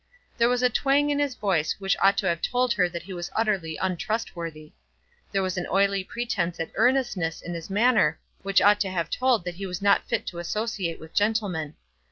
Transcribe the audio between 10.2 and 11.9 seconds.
to associate with gentlemen.